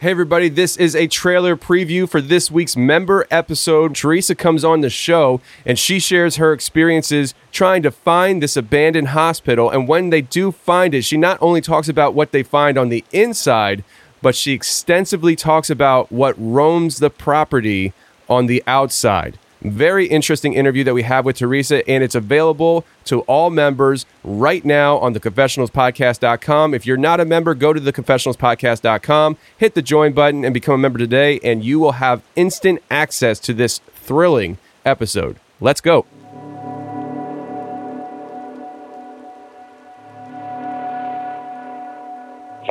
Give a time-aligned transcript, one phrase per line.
[0.00, 3.94] Hey, everybody, this is a trailer preview for this week's member episode.
[3.94, 9.08] Teresa comes on the show and she shares her experiences trying to find this abandoned
[9.08, 9.68] hospital.
[9.68, 12.88] And when they do find it, she not only talks about what they find on
[12.88, 13.84] the inside,
[14.22, 17.92] but she extensively talks about what roams the property
[18.26, 19.38] on the outside.
[19.62, 24.64] Very interesting interview that we have with Teresa, and it's available to all members right
[24.64, 26.72] now on the confessionalspodcast.com.
[26.72, 30.76] If you're not a member, go to the confessionalspodcast.com, hit the join button, and become
[30.76, 34.56] a member today, and you will have instant access to this thrilling
[34.86, 35.38] episode.
[35.60, 36.06] Let's go.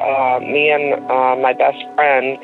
[0.02, 2.40] Uh, me and uh, my best friend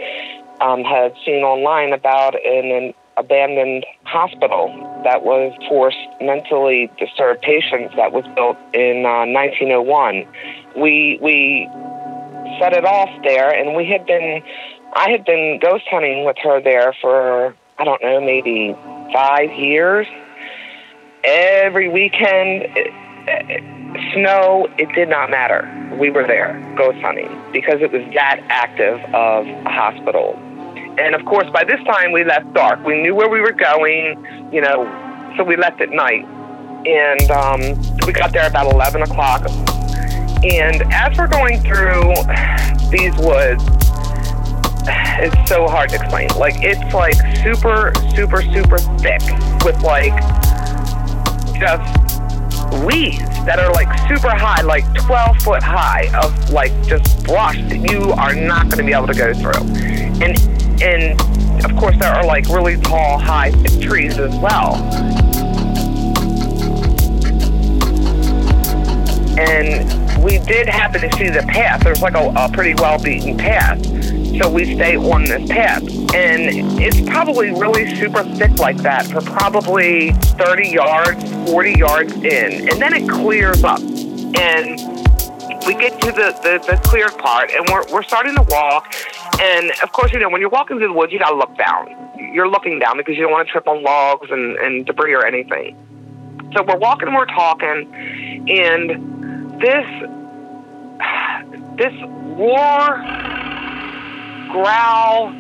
[0.62, 4.68] um, had seen online about an, an abandoned hospital
[5.04, 10.28] that was for mentally disturbed patients that was built in uh, 1901.
[10.76, 11.70] We we
[12.60, 14.44] set it off there, and we had been
[14.94, 18.76] I had been ghost hunting with her there for I don't know maybe
[19.14, 20.08] five years.
[21.24, 22.94] Every weekend, it,
[23.28, 25.68] it, snow, it did not matter.
[26.00, 30.40] We were there ghost hunting because it was that active of a hospital
[30.98, 32.84] and of course, by this time we left dark.
[32.86, 34.86] We knew where we were going, you know,
[35.38, 36.26] so we left at night.
[36.88, 37.62] And um,
[38.06, 39.50] we got there about 11 o'clock.
[40.44, 42.14] And as we're going through
[42.92, 43.64] these woods,
[45.18, 46.30] it's so hard to explain.
[46.38, 49.22] Like, it's like super, super, super thick
[49.66, 50.14] with like
[51.60, 52.06] just
[52.86, 57.90] weeds that are like super high, like 12 foot high of like just brush that
[57.92, 59.62] you are not going to be able to go through.
[60.22, 60.38] And
[60.82, 61.20] and
[61.66, 64.76] of course there are like really tall, high trees as well.
[69.38, 71.84] And we did happen to see the path.
[71.84, 73.84] There's like a, a pretty well beaten path.
[74.42, 75.84] So we stay on this path.
[76.14, 82.70] And it's probably really super thick like that for probably 30 yards, 40 yards in.
[82.70, 83.80] And then it clears up.
[83.80, 84.80] And
[85.66, 88.94] we get to the, the, the cleared part and we're, we're starting to walk
[89.40, 91.90] and of course, you know, when you're walking through the woods, you gotta look down.
[92.34, 95.26] You're looking down because you don't want to trip on logs and, and debris or
[95.26, 95.78] anything.
[96.56, 97.92] So we're walking, and we're talking,
[98.50, 99.86] and this
[101.78, 101.94] this
[102.38, 103.02] roar,
[104.52, 105.32] growl,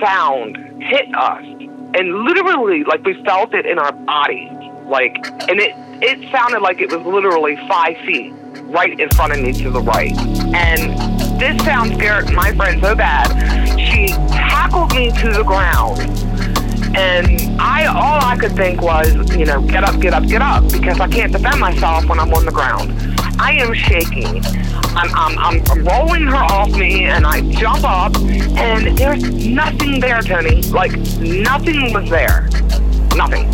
[0.00, 1.44] sound hit us,
[1.94, 4.50] and literally, like we felt it in our bodies,
[4.86, 5.16] like,
[5.48, 8.32] and it it sounded like it was literally five feet
[8.64, 10.16] right in front of me to the right,
[10.54, 11.11] and
[11.42, 13.26] this sound scared my friend so bad.
[13.76, 15.98] She tackled me to the ground.
[16.96, 20.70] And I all I could think was, you know, get up, get up, get up,
[20.70, 22.92] because I can't defend myself when I'm on the ground.
[23.40, 24.40] I am shaking.
[24.94, 28.14] I'm, I'm, I'm rolling her off me, and I jump up,
[28.56, 30.62] and there's nothing there, Tony.
[30.62, 32.48] Like, nothing was there.
[33.16, 33.46] Nothing.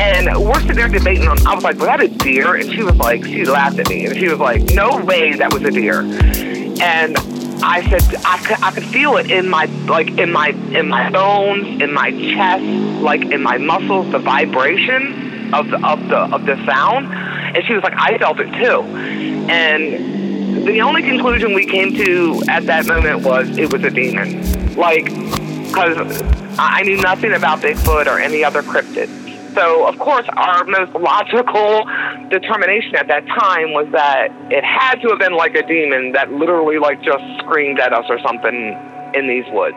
[0.00, 2.54] And we're sitting there debating on, I was like, was that a deer?
[2.54, 5.52] And she was like, she laughed at me, and she was like, no way that
[5.52, 6.48] was a deer
[6.80, 7.16] and
[7.62, 11.10] I said I could I could feel it in my like in my in my
[11.10, 12.62] bones, in my chest,
[13.02, 17.12] like in my muscles, the vibration of the of the of the sound.
[17.12, 18.82] And she was like, I felt it too.
[19.50, 24.74] And the only conclusion we came to at that moment was it was a demon.
[24.74, 26.22] Like, because
[26.58, 29.08] I knew nothing about Bigfoot or any other cryptid.
[29.54, 31.84] So, of course, our most logical
[32.30, 36.30] determination at that time was that it had to have been like a demon that
[36.32, 38.76] literally, like, just screamed at us or something
[39.14, 39.76] in these woods.